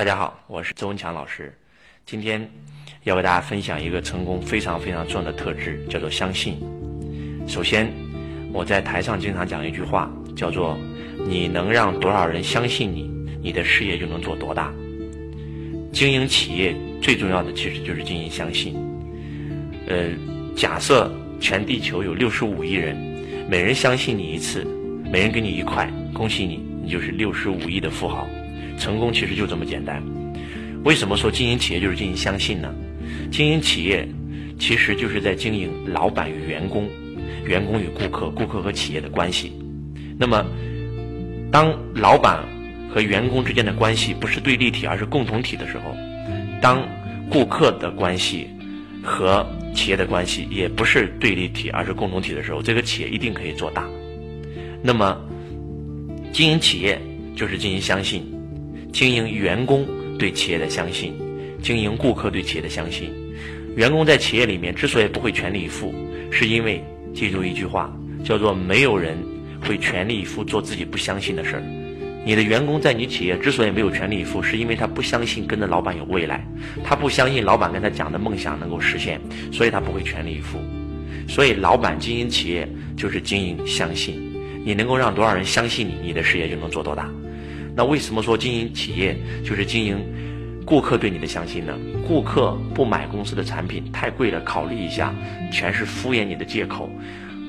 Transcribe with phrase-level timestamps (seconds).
[0.00, 1.54] 大家好，我是周文强老师。
[2.06, 2.50] 今天
[3.04, 6.58] 要为大家分享一个成功非常非常重要的特质，叫做相信。
[7.46, 7.86] 首先，
[8.50, 10.78] 我在台上经常讲一句话，叫做
[11.28, 13.10] “你能让多少人相信你，
[13.42, 14.72] 你的事业就能做多大”。
[15.92, 18.74] 经营企业最重要的其实就是经营相信。
[19.86, 20.08] 呃，
[20.56, 21.12] 假设
[21.42, 22.96] 全地球有六十五亿人，
[23.50, 24.66] 每人相信你一次，
[25.12, 28.26] 每人给你一块，恭喜你，你就是六十五亿的富豪。
[28.80, 30.02] 成功其实就这么简单。
[30.82, 32.74] 为什么说经营企业就是经营相信呢？
[33.30, 34.08] 经营企业
[34.58, 36.88] 其实就是在经营老板与员工、
[37.44, 39.52] 员工与顾客、顾客和企业的关系。
[40.18, 40.44] 那么，
[41.52, 42.42] 当老板
[42.88, 45.94] 和员工之间的关系不是对立体，而是共同体的时候，
[46.62, 46.82] 当
[47.30, 48.48] 顾客的关系
[49.02, 53.86] 和企业的关系也不是对立体，而是共同体的时候，这个企业一定可以做大。
[54.82, 55.20] 那么，
[56.32, 56.98] 经营企业
[57.36, 58.39] 就是经营相信。
[58.92, 59.86] 经营员工
[60.18, 61.14] 对企业的相信，
[61.62, 63.12] 经营顾客对企业的相信。
[63.76, 65.94] 员工在企业里面之所以不会全力以赴，
[66.30, 66.82] 是因为
[67.14, 67.90] 记住一句话，
[68.24, 69.16] 叫做没有人
[69.64, 71.62] 会全力以赴做自己不相信的事儿。
[72.26, 76.44] 你的员工在你企业之所以没有全力以赴，是因为他不相信跟着老板有未来，
[76.84, 79.20] 他不相信老板跟他讲的梦想能够实现，
[79.52, 80.58] 所以他不会全力以赴。
[81.28, 84.20] 所以，老板经营企业就是经营相信。
[84.64, 87.08] 你能够让多少人相信你，你的事业就能做多大。
[87.74, 89.98] 那为什么说经营企业就是经营
[90.66, 91.76] 顾客对你的相信呢？
[92.06, 95.14] 顾客不买公司的产品太贵了，考虑一下，
[95.52, 96.90] 全是敷衍你的借口。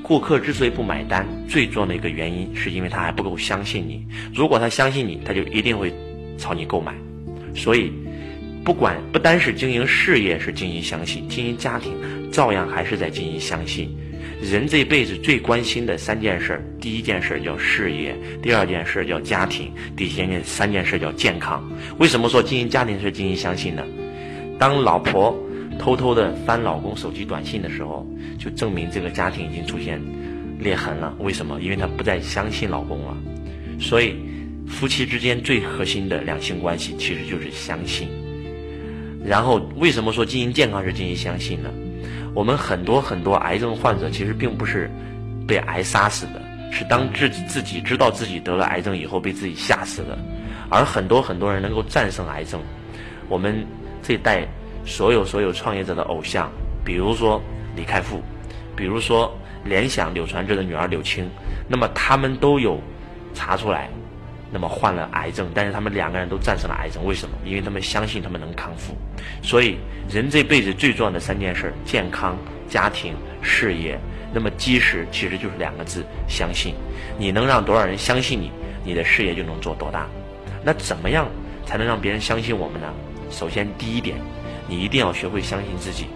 [0.02, 4.04] 顾客之所以不买单，最重要的一个原因是因为他还不够相信你。
[4.34, 5.92] 如果他相信你，他就一定会
[6.36, 6.92] 朝你购买。
[7.54, 7.92] 所以，
[8.64, 11.92] 不管不单是经营事业是经营相信，经营家庭
[12.32, 13.96] 照样还是在经营相信。
[14.42, 18.12] 人这辈子最关心的三件事，第一件事叫事业，
[18.42, 21.62] 第二件事叫家庭，第三件三件事叫健康。
[21.98, 23.84] 为什么说经营家庭是经营相信呢？
[24.58, 25.32] 当老婆
[25.78, 28.04] 偷偷的翻老公手机短信的时候，
[28.36, 30.02] 就证明这个家庭已经出现
[30.58, 31.16] 裂痕了。
[31.20, 31.60] 为什么？
[31.62, 33.16] 因为她不再相信老公了。
[33.78, 34.16] 所以，
[34.66, 38.08] 夫妻之间最核心的两性关系其实就是相信。
[39.24, 41.70] 然后，为什么说经营健康是经营相信呢？
[42.34, 44.90] 我们很多很多癌症患者其实并不是
[45.46, 50.18] 被癌杀死的，是当自己自己知道自己得了癌症以后被自己吓死的。
[50.70, 52.60] 而很多很多人能够战胜癌症，
[53.28, 53.66] 我们
[54.02, 54.46] 这一代
[54.86, 56.50] 所有所有创业者的偶像，
[56.82, 57.42] 比如说
[57.76, 58.22] 李开复，
[58.74, 59.30] 比如说
[59.64, 61.28] 联想柳传志的女儿柳青，
[61.68, 62.80] 那么他们都有
[63.34, 63.90] 查出来。
[64.52, 67.34] 那么患了癌症，但是他们两个人都战胜了癌症，为什么？
[67.42, 68.94] 因为他们相信他们能康复。
[69.42, 69.78] 所以，
[70.10, 72.36] 人这辈子最重要的三件事：健康、
[72.68, 73.98] 家庭、事业。
[74.34, 76.74] 那么基石其实就是两个字：相信。
[77.18, 78.50] 你能让多少人相信你，
[78.84, 80.06] 你的事业就能做多大。
[80.62, 81.26] 那怎么样
[81.66, 82.86] 才能让别人相信我们呢？
[83.30, 84.16] 首先，第一点，
[84.68, 86.06] 你一定要学会相信自己。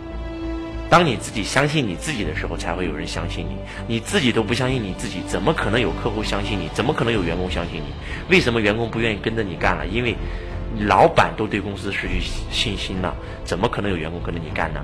[0.88, 3.56] 当你自己相信你自己的时候，才会有人相信你。
[3.88, 6.68] 你自己都不相信你自己，怎么可能有客户相信你？
[6.72, 7.92] 怎么可能有员工相信你？
[8.30, 9.84] 为什么员工不愿意跟着你干了？
[9.86, 10.14] 因为
[10.86, 12.20] 老板都对公司失去
[12.52, 13.14] 信心了，
[13.44, 14.80] 怎么可能有员工跟着你干呢？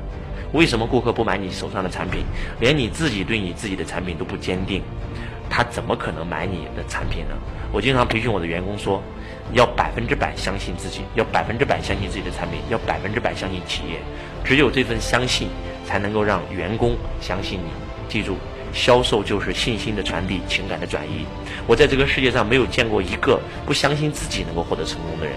[0.53, 2.25] 为什么顾客不买你手上的产品？
[2.59, 4.83] 连你自己对你自己的产品都不坚定，
[5.49, 7.37] 他怎么可能买你的产品呢？
[7.71, 9.01] 我经常培训我的员工说，
[9.53, 14.01] 要百分之百相信自己，要百分之百相信自己的产品，要百分之百相信企业。
[14.45, 15.49] 只有这份相信。
[15.93, 17.65] 才能够让员工相信你。
[18.09, 18.39] 记住，
[18.73, 21.27] 销售就是信心的传递，情感的转移。
[21.67, 25.35] 我在这个世界上没有见过一个不相信自己能够获得成功的人。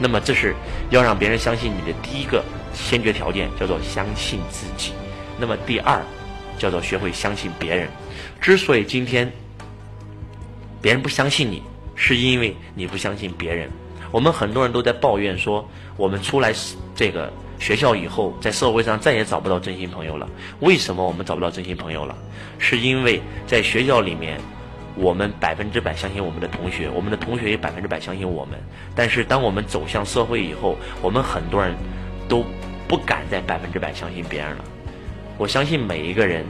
[0.00, 0.56] 那么，这是
[0.90, 2.42] 要让别人相信你的第一个
[2.74, 4.92] 先决条件，叫做相信自己。
[5.38, 6.02] 那么，第二
[6.58, 7.88] 叫做学会相信别人。
[8.40, 9.30] 之所以今天
[10.80, 11.62] 别人不相信你，
[11.94, 13.70] 是因为你不相信别人。
[14.10, 15.64] 我们很多人都在抱怨说，
[15.96, 16.52] 我们出来
[16.96, 17.32] 这个。
[17.62, 20.28] 学校以后，在社会上再也找不到真心朋友了。
[20.58, 22.12] 为什么我们找不到真心朋友了？
[22.58, 24.40] 是因为在学校里面，
[24.96, 28.58] 我们百分之百相信我们的同学，我们的同学也百分之百相信我们。
[28.96, 31.72] 但是，当我们走向社会以后，我们很多人
[32.28, 32.44] 都
[32.88, 34.64] 不敢再百分之百相信别人了。
[35.38, 36.44] 我相信每一个人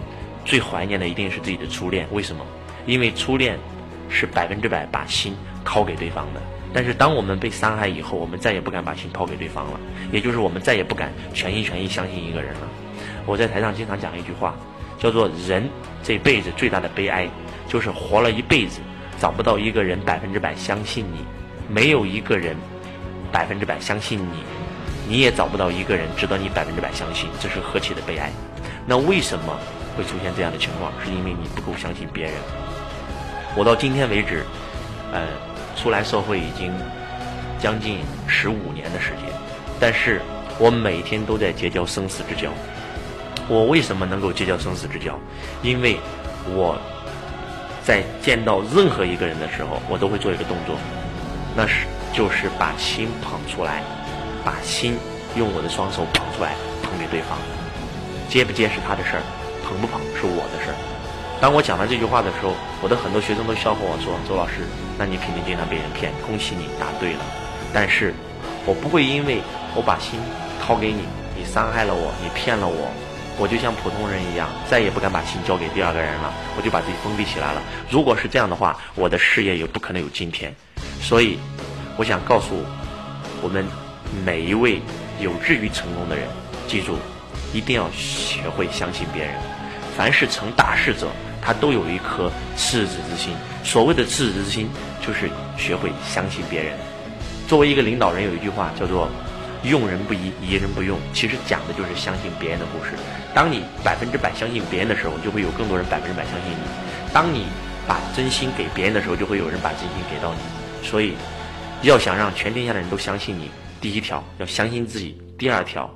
[0.47, 2.09] 最怀念的一定是自己的初恋。
[2.11, 2.43] 为什么？
[2.87, 3.59] 因为初恋
[4.09, 6.41] 是百分之百把心掏给对方的。
[6.75, 9.79] 但是当我们被伤害以后，我们再也不敢把心抛给对方了，
[10.11, 12.61] 也就是我们再也不敢全心全意相信一个人了。
[13.27, 14.55] 我在台上经常讲一句话，
[14.99, 15.69] 叫做“人
[16.03, 17.29] 这辈子最大的悲哀，
[17.69, 18.81] 就是活了一辈子
[19.21, 21.25] 找不到一个人百分之百相信你，
[21.69, 22.57] 没有一个人
[23.31, 24.43] 百分之百相信你，
[25.07, 28.31] 你也找不到一个人值得你百分之百相信，这是何其的悲哀！
[28.87, 29.59] 那为什么
[29.95, 30.91] 会出现这样的情况？
[31.05, 32.35] 是因为你不够相信别人。
[33.55, 34.43] 我到今天为止，
[35.13, 35.52] 呃。
[35.77, 36.73] 出来社会已经
[37.59, 39.33] 将近十五年的时间，
[39.81, 40.21] 但是
[40.59, 42.51] 我每天都在结交生死之交。
[43.49, 45.19] 我为什么能够结交生死之交？
[45.63, 45.99] 因为
[46.47, 46.79] 我
[47.83, 50.77] 在见到任何一个人的时候，我都会做一个动作，
[51.57, 53.83] 那是就是把心捧出来，
[54.45, 54.97] 把心
[55.35, 57.37] 用我的双手捧出来，捧给对方。
[58.29, 59.23] 接不接是他的事儿，
[59.67, 60.77] 捧不捧是我的事儿。
[61.43, 64.63] 当我讲完这句话的时候，我的很多学生都笑话我说：“周老师，
[64.97, 67.21] 那你肯定经常被人骗。”恭喜你答对了，
[67.75, 68.15] 但是
[68.65, 69.43] 我不会因为
[69.75, 70.21] 我把心
[70.63, 71.03] 掏给你，
[71.37, 72.87] 你伤害了我，你骗了我。
[73.41, 77.61] 我就像普通人一样，再也不敢把心交给第二个人了，我就把自己封闭起来了。
[77.91, 80.55] 如果是这样的话，我的事业也不可能有今天。
[81.01, 81.41] 所以，
[81.97, 82.55] 我想告诉
[83.43, 83.67] 我们
[84.25, 84.81] 每一位
[85.19, 86.25] 有志于成功的人，
[86.69, 86.97] 记住，
[87.53, 89.35] 一定要学会相信别人。
[89.99, 91.09] 凡是成大事者，
[91.43, 93.35] 他都有一颗赤子之心。
[93.63, 94.71] 所谓的赤子之心，
[95.07, 95.29] 就是
[95.59, 96.79] 学会相信别人。
[97.47, 99.11] 作为一个领导人，有一句话叫做。
[99.65, 100.99] 用人不疑，疑人不用。
[101.13, 102.91] 其实讲的就是相信别人的故事。
[103.33, 107.13] 当你百分之百相信别人的时候，就会有更多人百分之百相信你。
[107.15, 107.45] 当你
[107.87, 110.85] 把真心给别人的时候，就会有人把真心给到你。
[110.85, 111.13] 所以，
[111.83, 115.89] 要想让全天下的人都相信你，第一条要相信自己，第二条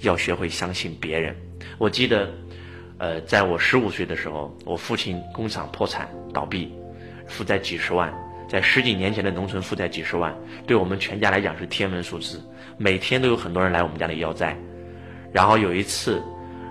[0.00, 1.34] 要学会相信别人。
[1.78, 2.28] 我记得，
[2.98, 6.72] 呃，在我十五岁的时候，我父亲工厂破产倒闭，
[7.26, 8.12] 负债几十万。
[8.46, 10.32] 在十几年前的农村负债几十万，
[10.66, 12.40] 对我们全家来讲是天文数字。
[12.76, 14.56] 每天都有很多人来我们家里要债。
[15.32, 16.22] 然后有一次，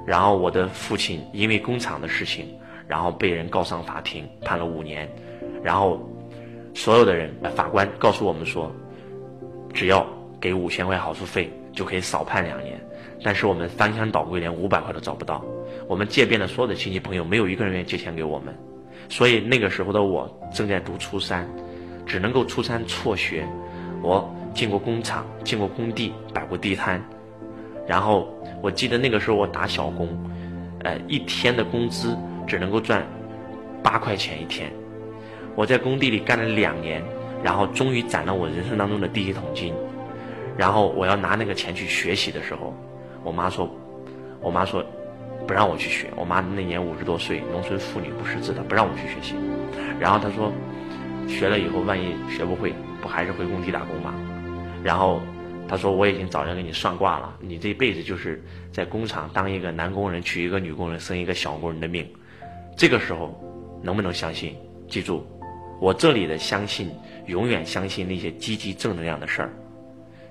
[0.06, 2.48] 然后我的父亲因为工厂的事情，
[2.88, 5.10] 然后被人告上法庭，判了五年。
[5.62, 6.00] 然后
[6.74, 8.72] 所有的人，法官告诉我们说，
[9.74, 10.08] 只要
[10.40, 12.80] 给五千块好处费就可以少判两年。
[13.24, 15.44] 但是我们翻箱倒柜连五百块都找不到，
[15.88, 18.56] 我们借遍了所有的亲戚朋友，没有一个人愿意借钱给我们。
[19.10, 21.48] 所以那个时候的我正在读初三。
[22.06, 23.48] 只能够初三辍学，
[24.02, 27.02] 我进过工厂，进过工地，摆过地摊，
[27.88, 28.28] 然后
[28.62, 30.10] 我记得那个时候我打小工，
[30.84, 32.14] 呃，一天的工资
[32.46, 33.08] 只能够赚
[33.82, 34.70] 八块钱一天。
[35.56, 37.02] 我在工地里干了两年，
[37.42, 39.74] 然后终于攒了我人生当中的第一桶金。
[40.58, 42.76] 然后我要拿那个钱去学习的时候，
[43.24, 43.74] 我妈说，
[44.42, 44.84] 我妈说
[45.48, 46.10] 不让我去学。
[46.16, 49.36] 我妈那年五十多岁，农村妇女不识字的，不让我去学习。
[50.00, 50.52] 然后她说。
[51.26, 54.14] 学了以后，万一学不会，不还是回工地打工吗？
[54.84, 55.22] 然后
[55.70, 58.44] 他说：“我已经找人给你算卦了，你这辈子就是
[58.74, 62.06] 在工厂当一个男工人，娶一个女工人，生一个小工人的命。”
[62.76, 63.34] 这个时候，
[63.82, 64.54] 能不能相信？
[64.90, 65.26] 记住，
[65.80, 66.92] 我这里的相信，
[67.28, 69.54] 永远相信那些积极正能量的事儿，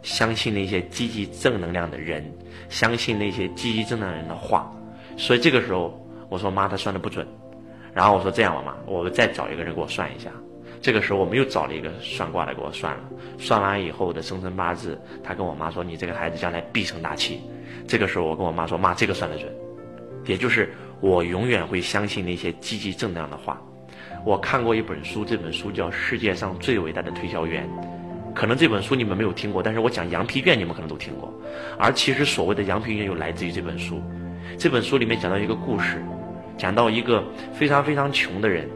[0.03, 2.23] 相信那些积极正能量的人，
[2.69, 4.70] 相信那些积极正能量人的话。
[5.17, 5.99] 所以这个时候，
[6.29, 7.26] 我说：“妈，他算的不准。”
[7.94, 10.31] 然后我说：“这样吧，妈，我再找一个人给我算一下。”
[10.81, 13.00] 这个时候，我们又找了一个算卦的给我算了。
[13.38, 17.41] 算完以后的生辰八字，他跟我妈说：“你这个孩子将来必成大器。”
[17.87, 19.53] 这个时候，我跟我妈说：“妈，这个算得准。”
[20.26, 23.61] 也就是我永远会相信那些积极正能量的话。
[24.25, 27.69] 我看过一本书，这本书叫《世界上最伟大的推销员》。
[28.35, 31.32] 可能这本书你们没有听过，但是我讲羊皮卷，你们可能都听过。
[31.79, 34.00] 而其实所谓的羊皮卷，又来自于这本书。
[34.59, 36.03] 这本书里面讲到一个故事，
[36.56, 38.69] 讲到一个非常非常穷的人，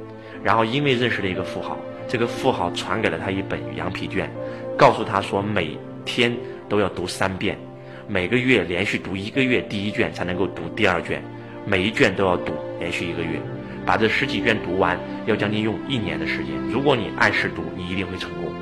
[0.43, 1.77] 然后因为认识了一个富豪。
[2.09, 4.31] 这个富豪传给了他一本羊皮卷，
[4.79, 6.33] 告诉他说每天
[6.69, 7.59] 都要读三遍，
[8.07, 11.20] 每个月连续读一个月第一卷才能够读第二卷，
[11.67, 13.41] 每一卷都要读连续一个月，
[13.85, 14.96] 把这十几卷读完
[15.27, 16.55] 要将近用一年的时间。
[16.70, 18.53] 如果你按时读，你一定会成功。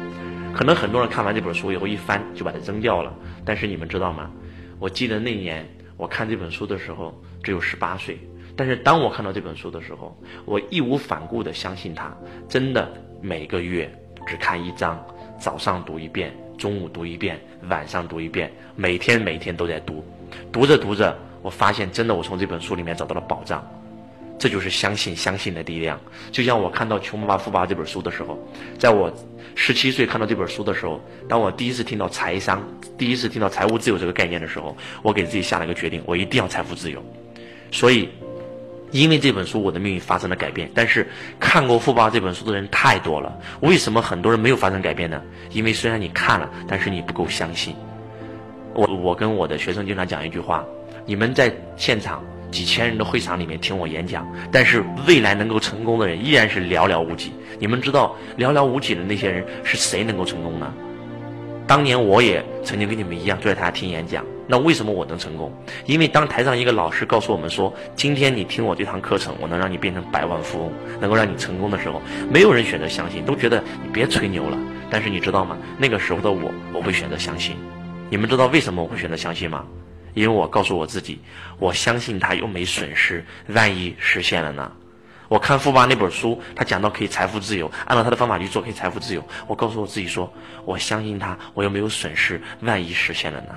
[0.54, 3.12] 可能很多人看完这本书以后一翻就把它扔掉了，
[3.44, 4.30] 但是你们知道吗？
[4.78, 8.18] 我记得那年我看这本书的时候只有十八岁，
[8.56, 12.12] 但是当我看到这本书的时候，我义无反顾地相信它，
[12.48, 12.90] 真的。
[13.20, 13.90] 每个月
[14.26, 15.02] 只看一章，
[15.38, 20.04] 早上读一遍，中午读一遍，晚上读一遍，每天每天都在读，
[20.52, 23.66] 读着读着，我发现真的，我从这本书里面找到了宝藏，
[24.44, 25.98] 这就是相信相信的力量。
[26.30, 28.38] 就像我看到《穷爸爸富爸爸》这本书的时候，
[28.78, 29.10] 在我
[29.54, 32.62] 十七岁看到这本书的时候，当我第一次听到财商，
[32.98, 37.02] 第一次听到财务自由这个概念的时候，我给自己下了一个决定，我一定要财富自由。
[37.72, 38.10] 所以。
[38.90, 40.70] 因为这本书，我的命运发生了改变。
[40.72, 41.04] 但是
[41.40, 45.20] 看过《富爸爸》这本书的人太多了，为什么很多人没有发生改变呢？
[45.50, 47.74] 因为虽然你看了，但是你不够相信。
[48.72, 50.64] 我我跟我的学生经常讲一句话：
[51.06, 52.22] 你们在现场
[52.54, 57.32] 几千人的会场里面听我演讲，但是未来能够成功的人依然是寥寥无几。
[57.58, 60.73] 你们知道寥寥无几的那些人是谁能够成功呢？
[61.66, 65.52] 当年我也曾经跟你们一样坐在台下听演讲，那为什么我能成功？
[65.84, 74.56] 因为当台上一个老师告诉我们说，今天你听我这堂课程，我能让你变成百万富翁，能够让你成功的时候，没有人选择相信，都觉得你别吹牛了。
[74.88, 75.56] 但是你知道吗？
[75.76, 77.56] 那个时候的我，我会选择相信。
[78.11, 79.64] 你们知道为什么我会选择相信吗？
[80.14, 81.21] 因为我告诉我自己，
[81.59, 84.73] 我相信他又没损失，万一实现了呢？
[85.28, 89.26] 我看富爸那本书，他讲到可以财富自由，按照他的方法去做可以财富自由。
[89.47, 90.33] 我告诉我自己说，
[90.64, 93.54] 我相信他，我又没有损失，万一实现了呢？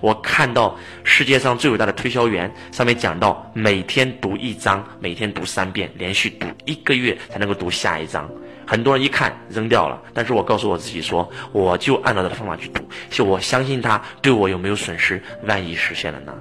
[0.00, 8.30] 我看到世界上最伟大的推销员上面讲到，每天读一章，每天读三遍，连续读一个月才能够读下一章。
[8.68, 16.34] 很多人一看扔掉了，但是我告诉我自己说，我就按照他的方法去读，就我相信他对我有没有损失，万一实现了呢？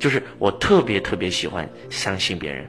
[0.00, 2.66] 就是我特别特别喜欢相信别人，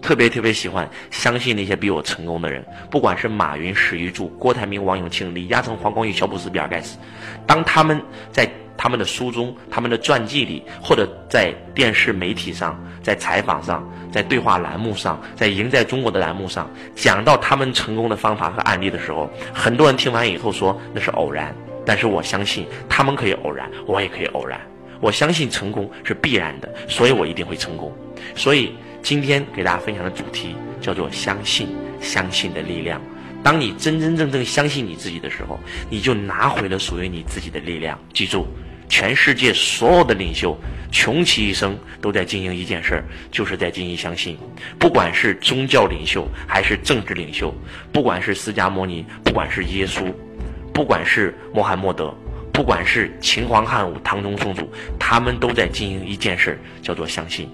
[0.00, 6.96] 特别特别喜欢相信那些比我成功的人，不管是马云、史玉柱、郭台铭、王永庆、李嘉诚、黄光裕、乔布斯、比尔盖茨，
[7.44, 8.48] 当他们在。
[8.76, 21.54] 他们的书中、他们的传记里，或者在电视媒体上、在采访上、在对话栏目上、在赢在中国的栏目上讲到他们成功的方法和案例的时候，很多人听完以后说那是偶然。
[21.84, 24.60] 但是我相信他们可以偶然，我也可以偶然。
[25.00, 27.96] 我相信成功是必然的，所以我一定会成功。
[28.34, 31.68] 所以今天给大家分享的主题叫做“相信，
[32.00, 33.00] 相信的力量”。
[33.42, 37.98] 当你真真正正相信你自己的时候，你就拿回了属于你自己的力量。
[38.12, 38.46] 记住。
[38.88, 40.56] 全世界所有的领袖
[40.92, 44.38] 穷其一生都在经营一件事儿，就是在经营相信。
[44.78, 47.52] 不管是宗教领袖还是政治领袖，
[47.92, 50.14] 不管是释迦牟尼，不管是耶稣，
[50.72, 52.14] 不管是穆罕默德，
[52.52, 57.50] 不管是秦皇汉武、唐宗宋祖，他们都在经营一件事儿，叫做相信。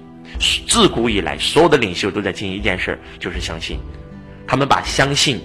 [0.68, 3.78] 自古以来，所有的领袖都在经营一件事儿，就是相信。
[4.46, 5.40] 他们把相信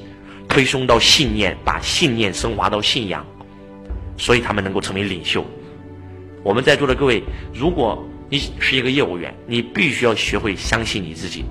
[0.58, 3.24] 推送到信念，把信念升华到信仰，
[4.18, 5.46] 所以他们能够成为领袖。
[6.42, 7.22] 我们在座的各位，
[7.54, 11.46] 如果你是一个业务员，你必须要学会相信你自己，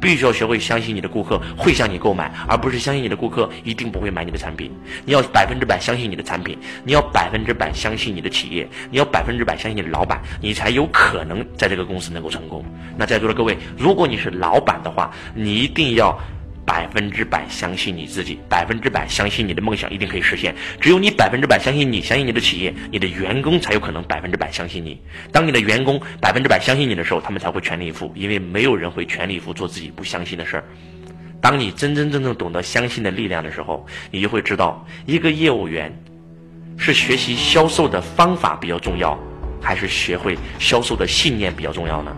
[0.00, 4.70] 必须要学会相信你的顾客会向你购买，而不是相信你的顾客一定不会买你的产品。
[5.04, 12.64] 你要百分之百相信你的产品，你要百分之百相信你的企业，你要百分之百相信你的老板，你才有可能在这个公司能够成功。
[12.96, 16.16] 那在座的各位，如果你是老板的话，你一定要。
[16.72, 20.54] 百分之百相信你自己，百分之百相信你的梦想一定可以实现。
[20.80, 24.98] 只有你百分之百相信你，相信你的企业，你的员工才有可能百分之百相信你。
[25.30, 30.64] 当你的员工百分之百相信你的时候，他们才会全力以赴，因为没有人会全力以赴做自己不相信的事儿。
[31.42, 35.94] 当你真真正正懂得相信的力量的时候，你就会知道，一个业务员
[36.78, 39.18] 是学习销售的方法比较重要，
[39.60, 42.16] 还是学会销售的信念比较重要呢？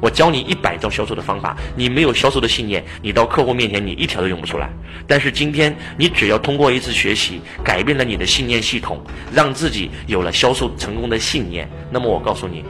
[0.00, 4.68] 我教你一百招销售的方法，你没有销售的信念，你到客户面前你一条都用不出来。
[5.06, 12.64] 但是今天你只要通过一次学习，改变了你的信念系统，让自己有了销售成功的信念，那么我告诉你，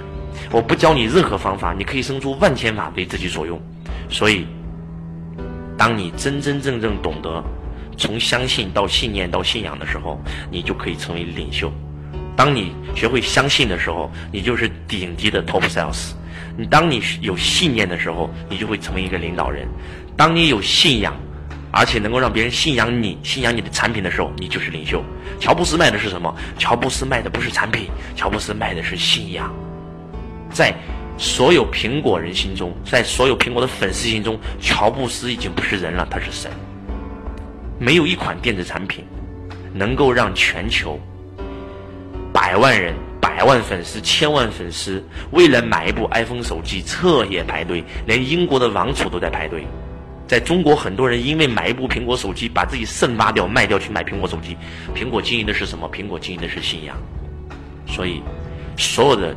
[0.50, 3.60] 我不教你任何方法，你可以生出万千法为自己所用。
[4.08, 4.46] 所以，
[5.76, 7.42] 当你真真正正懂得
[7.96, 11.72] 从相信到信念到信仰的时候，你就可以成为领袖。
[12.36, 16.12] 当你学会相信的时候，你就是顶级的 top sales。
[16.56, 19.66] 你当你有信念的时候，你就会成为一个领导人；
[20.16, 21.12] 当你有信仰，
[21.72, 25.02] 而且能够让别人信仰你、信仰你的产品的时候，你就是领袖。
[25.40, 26.32] 乔布斯卖的是什么？
[26.56, 29.52] 乔布斯卖的不是产品，乔布斯卖的是信仰。
[30.50, 30.72] 在
[31.18, 36.50] 所有苹果人心中，在所有苹果的粉丝心中，乔布斯已经不是人了，他是神。
[37.80, 39.04] 没有一款电子产品
[39.72, 41.00] 能够让全球
[42.32, 42.94] 百万人。
[43.24, 49.66] 百万粉丝、千万粉丝，为了买一部 iPhone 手机彻夜排队，连英国的王储都在排队。
[50.28, 54.54] 在中国，很多人因为买一部苹果手机，把自己肾挖掉卖掉去买苹果手机。
[54.94, 55.90] 苹果经营的是什么？
[55.90, 56.94] 苹果经营的是信仰。
[57.86, 58.22] 所以，
[58.76, 59.34] 所有的。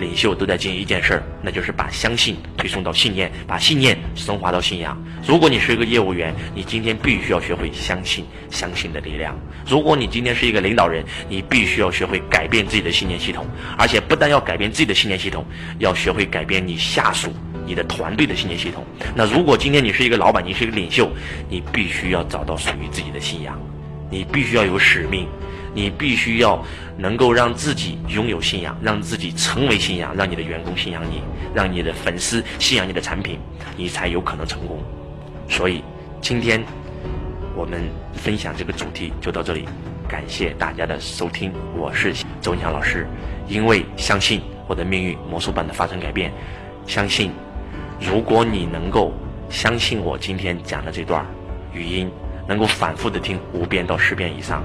[0.00, 5.00] 领袖都在经营一件事儿，那就是把相信推送到信念，把信念升华到信仰。
[5.26, 9.38] 如果你是一个业务员，你今天必须要学会相信，相信的力量。
[9.66, 15.44] 如果你今天是一个领导人，你必须要学会改变自己的信念系统，而且不但要改变自己的信念系统，
[15.78, 17.30] 要学会改变你下属、
[17.66, 18.84] 你的团队的信念系统。
[19.14, 21.10] 那如果今天你是一个老板，你是一个领袖，
[21.48, 23.60] 你必须要找到属于自己的信仰，
[24.10, 25.28] 你必须要有使命。
[25.74, 26.62] 你必须要
[26.96, 31.22] 能够让自己拥有信仰，让自己成为信仰，让你的员工信仰你，
[31.54, 33.38] 让你的粉丝信仰你的产品，
[33.76, 34.78] 你才有可能成功。
[35.48, 35.82] 所以，
[36.20, 36.62] 今天
[37.54, 39.64] 我们分享这个主题就到这里，
[40.08, 43.06] 感谢大家的收听，我是周强老师。
[43.48, 46.32] 因为相信我的命运魔术般的发生改变，
[46.86, 47.32] 相信
[48.00, 49.12] 如果你能够
[49.48, 51.26] 相信我今天讲的这段
[51.72, 52.08] 语音，
[52.46, 54.62] 能够反复的听五遍到十遍以上。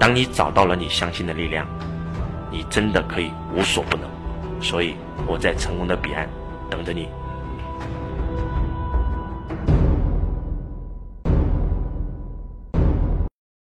[0.00, 1.68] 当你找到了你相信的力量，
[2.50, 4.08] 你真的可以无所不能。
[4.58, 4.94] 所以
[5.26, 6.26] 我在成功的彼岸
[6.70, 7.06] 等着你。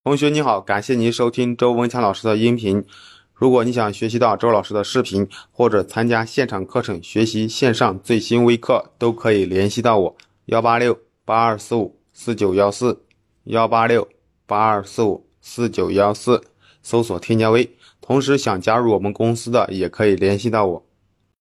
[0.03, 2.85] 同学你好，感谢您收听周文强老师的音频。
[3.33, 10.15] 如果你想学习到周老师的视频，或者参加现场课程学习线上最新微课，都可以联系到我：
[10.45, 13.03] 幺八六八二四五四九幺四，
[13.45, 14.07] 幺八六
[14.45, 16.41] 八二四五四九幺四，
[16.83, 17.69] 搜索添加微。
[18.01, 20.86] 同时想加入我们公司的，也可以联系到我。